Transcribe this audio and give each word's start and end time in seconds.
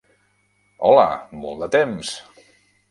Hola, 0.89 1.05
molt 1.45 1.63
de 1.67 1.71
temps! 1.77 2.19